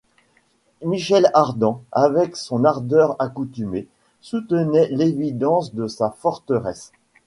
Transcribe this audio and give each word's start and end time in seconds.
Michel 0.83 1.29
Ardan, 1.35 1.83
avec 1.91 2.35
son 2.35 2.63
ardeur 2.63 3.15
accoutumée, 3.19 3.87
soutenait 4.19 4.87
«l’évidence» 4.91 5.75
de 5.75 5.87
sa 5.87 6.09
forteresse. 6.09 6.91